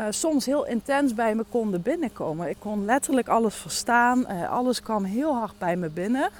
[0.00, 2.48] uh, soms heel intens bij me konden binnenkomen.
[2.48, 4.18] Ik kon letterlijk alles verstaan.
[4.30, 6.30] Uh, alles kwam heel hard bij me binnen.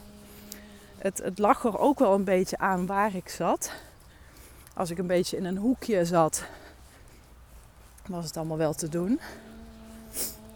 [0.99, 3.73] Het, het lag er ook wel een beetje aan waar ik zat.
[4.75, 6.45] Als ik een beetje in een hoekje zat,
[8.11, 9.21] was het allemaal wel te doen.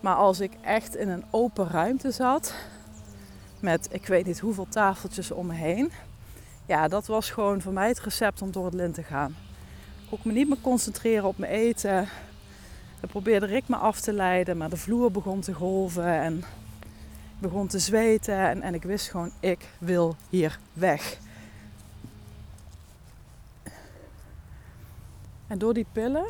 [0.00, 2.54] Maar als ik echt in een open ruimte zat,
[3.60, 5.92] met ik weet niet hoeveel tafeltjes om me heen,
[6.66, 9.36] ja, dat was gewoon voor mij het recept om door het lint te gaan.
[10.02, 12.08] Ik kon me niet meer concentreren op mijn eten.
[13.00, 17.40] Dan probeerde ik me af te leiden, maar de vloer begon te golven en ik
[17.40, 18.38] begon te zweten.
[18.38, 21.18] En, en ik wist gewoon, ik wil hier weg.
[25.46, 26.26] En door die pillen.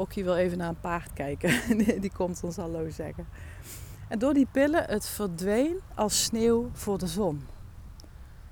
[0.00, 1.52] Okkie wil even naar een paard kijken.
[2.00, 3.26] die komt ons hallo zeggen.
[4.08, 7.46] En door die pillen, het verdween als sneeuw voor de zon.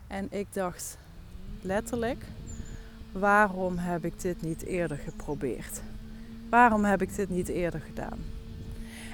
[0.07, 0.99] En ik dacht
[1.61, 2.25] letterlijk,
[3.13, 5.83] waarom heb ik dit niet eerder geprobeerd?
[6.51, 8.19] Waarom heb ik dit niet eerder gedaan?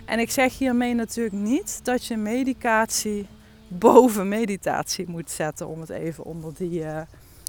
[0.04, 3.26] En ik zeg hiermee natuurlijk niet dat je medicatie
[3.68, 7.00] boven meditatie moet zetten, om het even onder die uh,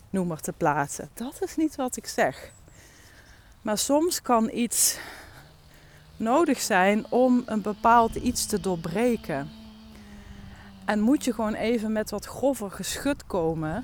[0.10, 1.10] noemer te plaatsen.
[1.14, 2.54] Dat is niet wat ik zeg.
[3.66, 4.98] Maar soms kan iets
[6.18, 9.50] nodig zijn om een bepaald iets te doorbreken.
[10.86, 13.84] En moet je gewoon even met wat grover geschud komen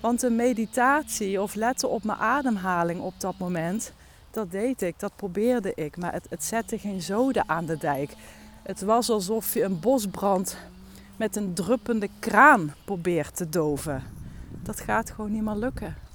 [0.00, 3.92] want de meditatie of letten op mijn ademhaling op dat moment,
[4.30, 5.96] dat deed ik, dat probeerde ik.
[5.96, 8.14] Maar het, het zette geen zoden aan de dijk.
[8.62, 10.56] Het was alsof je een bosbrand
[11.16, 14.02] met een druppende kraan probeert te doven.
[14.62, 16.09] Dat gaat gewoon niet meer lukken.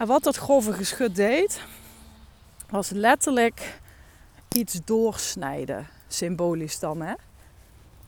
[0.00, 1.60] En wat dat grove geschut deed,
[2.70, 3.80] was letterlijk
[4.48, 7.00] iets doorsnijden, symbolisch dan.
[7.00, 7.14] Hè?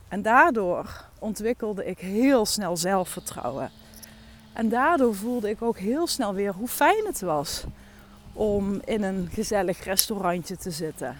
[0.09, 3.71] En daardoor ontwikkelde ik heel snel zelfvertrouwen.
[4.53, 7.65] En daardoor voelde ik ook heel snel weer hoe fijn het was
[8.33, 11.17] om in een gezellig restaurantje te zitten.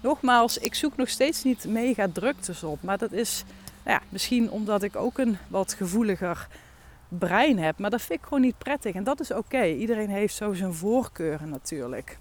[0.00, 2.82] Nogmaals, ik zoek nog steeds niet mega druktes op.
[2.82, 3.44] Maar dat is
[3.84, 6.48] ja, misschien omdat ik ook een wat gevoeliger
[7.08, 7.78] brein heb.
[7.78, 8.94] Maar dat vind ik gewoon niet prettig.
[8.94, 9.64] En dat is oké.
[9.64, 12.18] Iedereen heeft zo zijn voorkeuren natuurlijk.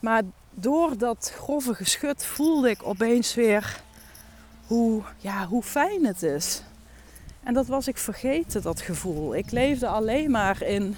[0.00, 3.82] Maar door dat grove geschut voelde ik opeens weer
[4.66, 6.62] hoe, ja, hoe fijn het is.
[7.42, 9.34] En dat was ik vergeten, dat gevoel.
[9.34, 10.96] Ik leefde alleen maar in,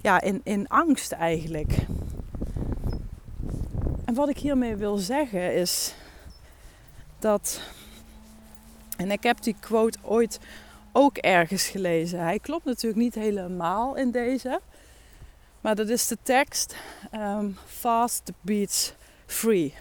[0.00, 1.76] ja, in, in angst eigenlijk.
[4.04, 5.94] En wat ik hiermee wil zeggen is
[7.18, 7.60] dat.
[8.96, 10.40] En ik heb die quote ooit
[10.96, 12.18] ook ergens gelezen.
[12.18, 14.60] Hij klopt natuurlijk niet helemaal in deze.
[15.60, 16.76] Maar dat is de tekst
[17.14, 18.92] um, Fast beats
[19.26, 19.74] free.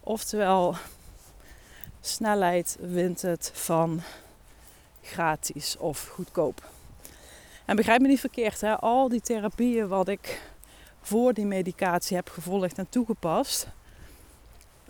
[0.00, 0.74] Oftewel,
[2.00, 4.00] snelheid wint het van
[5.02, 6.70] gratis of goedkoop.
[7.64, 8.76] En begrijp me niet verkeerd, hè?
[8.76, 10.42] al die therapieën wat ik
[11.00, 13.66] voor die medicatie heb gevolgd en toegepast,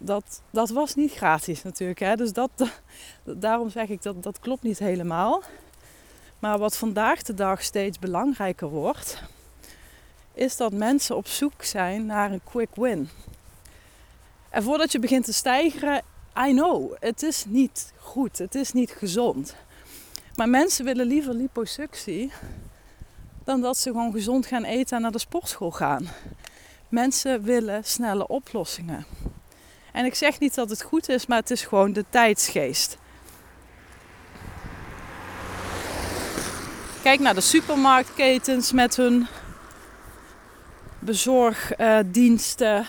[0.05, 1.99] dat, dat was niet gratis natuurlijk.
[1.99, 2.17] Hè?
[2.17, 2.51] Dus dat,
[3.25, 5.43] daarom zeg ik dat dat klopt niet helemaal.
[6.39, 9.23] Maar wat vandaag de dag steeds belangrijker wordt,
[10.35, 13.09] is dat mensen op zoek zijn naar een quick win.
[14.51, 16.03] En voordat je begint te stijgeren,
[16.47, 19.55] I know, het is niet goed, het is niet gezond.
[20.35, 22.33] Maar mensen willen liever liposuctie
[23.45, 26.09] dan dat ze gewoon gezond gaan eten en naar de sportschool gaan.
[26.89, 29.07] Mensen willen snelle oplossingen.
[29.93, 32.99] En ik zeg niet dat het goed is, maar het is gewoon de tijdsgeest.
[37.03, 39.27] Kijk naar de supermarktketens met hun
[40.99, 42.87] bezorgdiensten.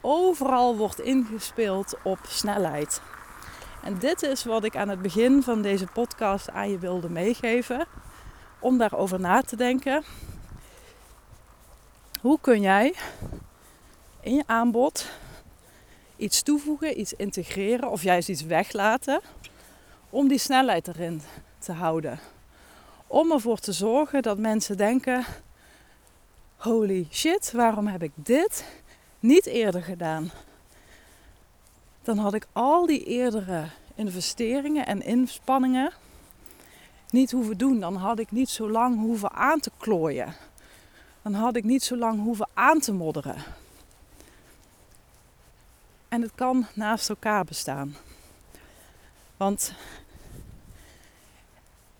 [0.00, 3.00] Overal wordt ingespeeld op snelheid.
[3.82, 7.86] En dit is wat ik aan het begin van deze podcast aan je wilde meegeven.
[8.58, 10.04] Om daarover na te denken.
[12.20, 12.94] Hoe kun jij
[14.20, 15.06] in je aanbod
[16.16, 19.20] iets toevoegen, iets integreren of juist iets weglaten
[20.10, 21.22] om die snelheid erin
[21.58, 22.20] te houden?
[23.06, 25.24] Om ervoor te zorgen dat mensen denken:
[26.56, 28.64] holy shit, waarom heb ik dit
[29.20, 30.30] niet eerder gedaan?
[32.02, 35.92] Dan had ik al die eerdere investeringen en inspanningen
[37.10, 37.80] niet hoeven doen.
[37.80, 40.34] Dan had ik niet zo lang hoeven aan te klooien.
[41.22, 43.36] Dan had ik niet zo lang hoeven aan te modderen.
[46.14, 47.96] En het kan naast elkaar bestaan.
[49.36, 49.72] Want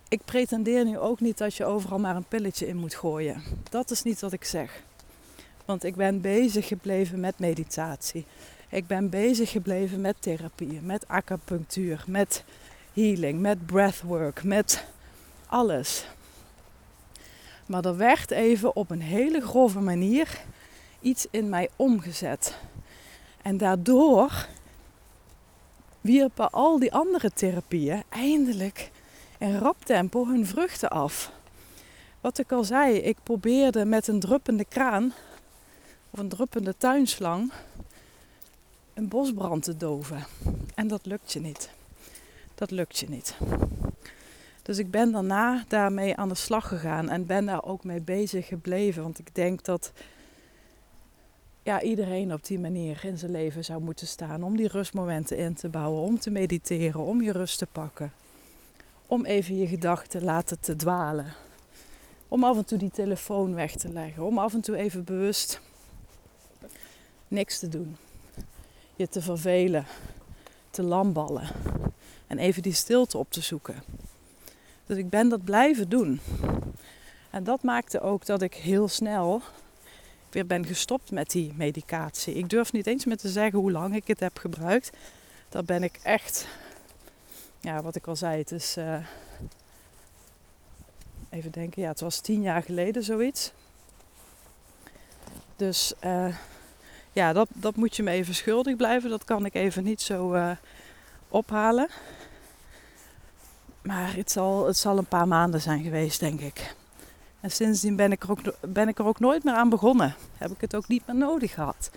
[0.09, 3.43] ik pretendeer nu ook niet dat je overal maar een pilletje in moet gooien.
[3.71, 4.83] Dat is niet wat ik zeg.
[5.65, 8.27] Want ik ben bezig gebleven met meditatie.
[8.69, 12.45] Ik ben bezig gebleven met therapieën, met acupunctuur, met
[12.93, 14.85] healing, met breathwork, met
[15.47, 16.07] alles.
[17.67, 20.41] Maar er werd even op een hele grove manier
[21.01, 22.59] iets in mij omgezet.
[23.45, 24.47] En daardoor
[26.01, 28.91] wierpen al die andere therapieën eindelijk
[29.39, 31.33] in rap tempo hun vruchten af.
[32.21, 35.13] Wat ik al zei, ik probeerde met een druppende kraan
[36.11, 37.53] of een druppende tuinslang
[38.95, 40.27] een bosbrand te doven.
[40.75, 41.71] En dat lukt je niet.
[42.55, 43.37] Dat lukt je niet.
[44.63, 48.47] Dus ik ben daarna daarmee aan de slag gegaan en ben daar ook mee bezig
[48.47, 49.03] gebleven.
[49.03, 49.93] Want ik denk dat
[51.65, 54.43] ja, iedereen op die manier in zijn leven zou moeten staan.
[54.43, 58.13] Om die rustmomenten in te bouwen, om te mediteren, om je rust te pakken.
[59.07, 61.33] Om even je gedachten laten te dwalen.
[62.29, 64.25] Om af en toe die telefoon weg te leggen.
[64.25, 65.61] Om af en toe even bewust
[67.29, 67.97] niks te doen.
[68.97, 69.87] Je te vervelen,
[70.71, 71.49] te lamballen.
[72.27, 73.83] En even die stilte op te zoeken.
[74.87, 76.21] Dus ik ben dat blijven doen.
[77.31, 79.43] En dat maakte ook dat ik heel snel
[80.35, 82.35] weer ben gestopt met die medicatie.
[82.35, 84.91] Ik durf niet eens meer te zeggen hoe lang ik het heb gebruikt.
[85.49, 86.47] Dat ben ik echt,
[87.61, 89.07] ja, wat ik al zei, het is, uh,
[91.31, 93.53] even denken, ja, het was tien jaar geleden zoiets.
[95.57, 96.37] Dus uh,
[97.13, 99.11] ja, dat, dat moet je me even schuldig blijven.
[99.11, 100.51] Dat kan ik even niet zo uh,
[101.29, 101.89] ophalen.
[103.83, 106.75] Maar het zal, het zal een paar maanden zijn geweest, denk ik.
[107.45, 110.15] En sindsdien ben ik, er ook, ben ik er ook nooit meer aan begonnen.
[110.39, 111.91] Heb ik het ook niet meer nodig gehad.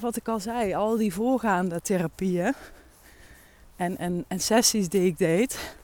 [0.00, 2.54] Wat ik al zei, al die voorgaande therapieën
[3.76, 5.74] en, en, en sessies die ik deed,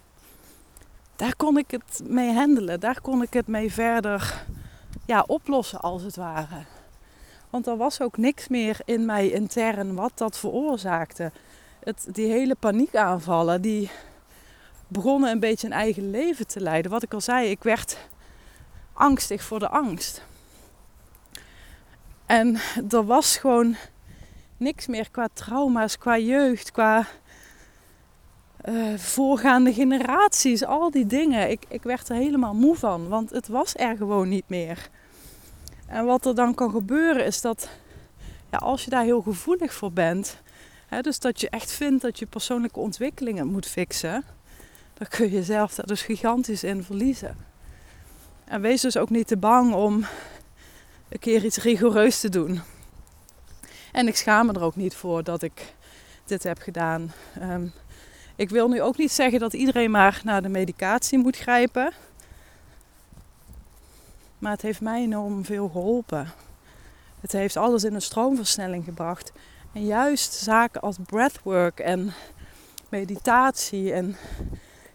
[1.16, 2.80] daar kon ik het mee handelen.
[2.80, 4.44] Daar kon ik het mee verder
[5.06, 6.64] ja, oplossen, als het ware.
[7.50, 11.32] Want er was ook niks meer in mij intern wat dat veroorzaakte.
[11.80, 13.90] Het, die hele paniekaanvallen, die
[14.88, 16.90] begonnen een beetje een eigen leven te leiden.
[16.90, 17.96] Wat ik al zei, ik werd
[18.94, 20.22] angstig voor de angst.
[22.26, 22.56] En
[22.88, 23.76] er was gewoon
[24.56, 27.06] niks meer qua trauma's, qua jeugd, qua
[28.64, 31.50] uh, voorgaande generaties, al die dingen.
[31.50, 34.88] Ik, ik werd er helemaal moe van, want het was er gewoon niet meer.
[35.86, 37.68] En wat er dan kan gebeuren is dat
[38.50, 40.40] ja, als je daar heel gevoelig voor bent,
[40.86, 44.24] hè, dus dat je echt vindt dat je persoonlijke ontwikkelingen moet fixen,
[44.94, 47.53] dan kun je jezelf daar dus gigantisch in verliezen.
[48.44, 50.06] En wees dus ook niet te bang om
[51.08, 52.60] een keer iets rigoureus te doen.
[53.92, 55.74] En ik schaam me er ook niet voor dat ik
[56.24, 57.12] dit heb gedaan.
[57.42, 57.72] Um,
[58.36, 61.92] ik wil nu ook niet zeggen dat iedereen maar naar de medicatie moet grijpen.
[64.38, 66.32] Maar het heeft mij enorm veel geholpen.
[67.20, 69.32] Het heeft alles in een stroomversnelling gebracht.
[69.72, 72.12] En juist zaken als breathwork en
[72.88, 74.16] meditatie en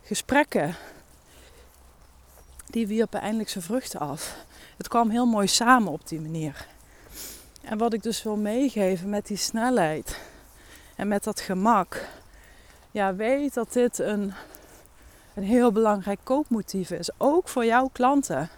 [0.03, 0.75] gesprekken,
[2.69, 4.35] die wierpen eindelijk zijn vruchten af.
[4.77, 6.67] Het kwam heel mooi samen op die manier.
[7.61, 10.19] En wat ik dus wil meegeven met die snelheid
[10.95, 12.07] en met dat gemak.
[12.91, 14.33] Ja, weet dat dit een,
[15.33, 17.09] een heel belangrijk koopmotief is.
[17.17, 18.49] Ook voor jouw klanten.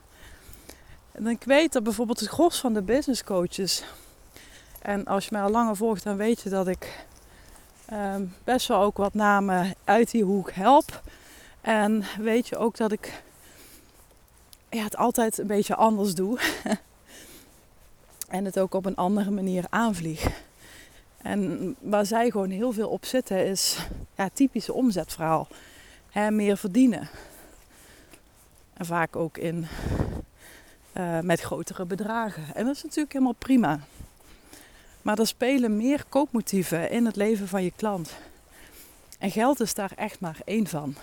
[1.12, 3.84] En ik weet dat bijvoorbeeld het gros van de business coaches
[4.82, 7.06] En als je mij al langer volgt, dan weet je dat ik
[7.86, 11.02] ehm, best wel ook wat namen uit die hoek help.
[11.62, 13.24] En weet je ook dat ik
[14.72, 16.40] ja, het altijd een beetje anders doe.
[18.28, 20.44] en het ook op een andere manier aanvlieg.
[21.18, 23.78] En waar zij gewoon heel veel op zitten is
[24.16, 25.48] ja, typische omzetverhaal.
[26.10, 27.10] Hè, meer verdienen.
[28.74, 29.68] En vaak ook in,
[30.94, 32.44] uh, met grotere bedragen.
[32.56, 33.80] En dat is natuurlijk helemaal prima.
[35.02, 38.14] Maar er spelen meer koopmotieven in het leven van je klant.
[39.20, 40.96] En geld is daar echt maar één van.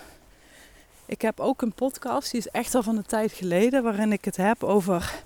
[1.09, 4.25] Ik heb ook een podcast, die is echt al van een tijd geleden, waarin ik
[4.25, 5.23] het heb over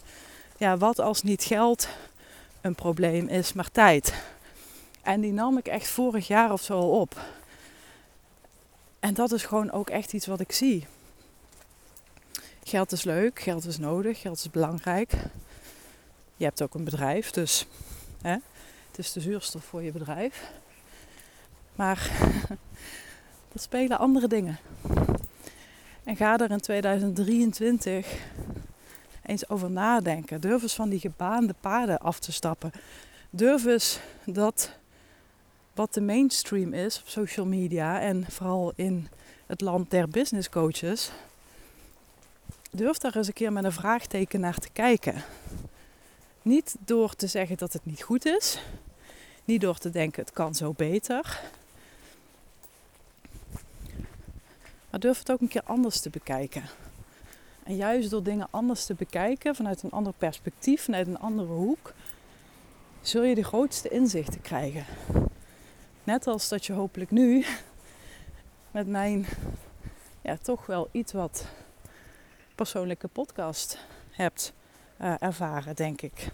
[0.57, 1.87] ja, wat als niet geld
[2.61, 4.13] een probleem is, maar tijd.
[5.01, 7.21] En die nam ik echt vorig jaar of zo al op.
[8.99, 10.87] En dat is gewoon ook echt iets wat ik zie.
[12.63, 15.11] Geld is leuk, geld is nodig, geld is belangrijk.
[16.35, 17.65] Je hebt ook een bedrijf, dus
[18.21, 18.37] hè,
[18.87, 20.51] het is de zuurstof voor je bedrijf.
[21.75, 22.09] Maar
[23.53, 24.59] er spelen andere dingen.
[26.03, 28.07] En ga er in 2023
[29.25, 30.41] eens over nadenken.
[30.41, 32.71] Durf eens van die gebaande paden af te stappen.
[33.29, 34.71] Durf eens dat
[35.73, 39.07] wat de mainstream is op social media en vooral in
[39.45, 41.11] het land der business coaches.
[42.71, 45.23] Durf daar eens een keer met een vraagteken naar te kijken.
[46.41, 48.61] Niet door te zeggen dat het niet goed is.
[49.45, 51.41] Niet door te denken het kan zo beter.
[54.93, 56.63] Maar durf het ook een keer anders te bekijken.
[57.63, 61.93] En juist door dingen anders te bekijken, vanuit een ander perspectief, vanuit een andere hoek,
[63.01, 64.85] zul je de grootste inzichten krijgen.
[66.03, 67.45] Net als dat je hopelijk nu
[68.71, 69.25] met mijn
[70.21, 71.45] ja, toch wel iets wat
[72.55, 73.77] persoonlijke podcast
[74.11, 74.53] hebt
[75.01, 76.27] uh, ervaren, denk ik.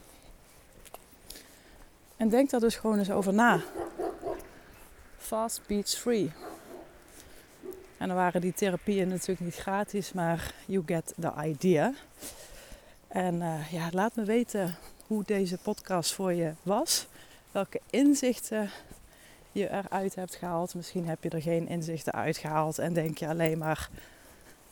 [2.18, 3.62] En denk daar dus gewoon eens over na.
[5.18, 6.32] Fast beats free.
[8.00, 11.94] En dan waren die therapieën natuurlijk niet gratis, maar you get the idea.
[13.08, 14.76] En uh, ja, laat me weten
[15.08, 17.08] hoe deze podcast voor je was.
[17.52, 18.70] Welke inzichten
[19.52, 20.76] je eruit hebt gehaald.
[20.76, 23.90] Misschien heb je er geen inzichten uitgehaald en denk je alleen maar: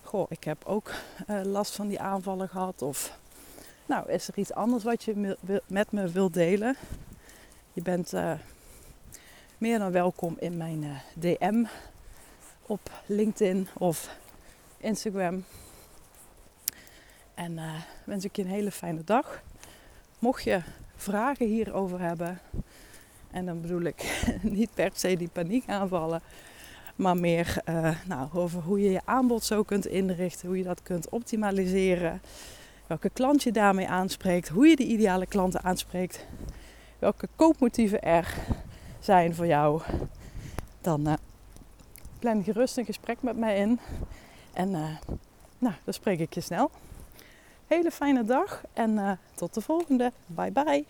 [0.04, 0.92] Goh, ik heb ook
[1.30, 2.82] uh, last van die aanvallen gehad.
[2.82, 3.18] Of
[3.86, 6.76] nou, is er iets anders wat je met me wilt delen?
[7.74, 8.34] Je bent uh,
[9.58, 11.66] meer dan welkom in mijn DM
[12.68, 14.18] op LinkedIn of
[14.78, 15.44] Instagram.
[17.34, 19.42] En uh, wens ik je een hele fijne dag.
[20.20, 20.62] Mocht je
[20.96, 22.40] vragen hierover hebben,
[23.32, 26.22] en dan bedoel ik niet per se die paniek aanvallen,
[26.96, 30.84] maar meer uh, nou, over hoe je je aanbod zo kunt inrichten, hoe je dat
[30.84, 32.22] kunt optimaliseren,
[32.88, 36.26] welke klant je daarmee aanspreekt, hoe je de ideale klanten aanspreekt,
[37.00, 38.36] welke koopmotieven er
[39.00, 39.82] zijn voor jou.
[40.82, 41.14] Dan uh,
[42.20, 43.80] plan gerust een gesprek met mij in.
[44.54, 44.98] En uh,
[45.58, 46.72] nou, dan spreek ik je snel.
[47.68, 50.12] Hele fijne dag en uh, tot de volgende.
[50.26, 50.86] Bye bye.